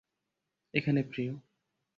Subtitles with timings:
[0.73, 1.31] এখানে, প্রিয়।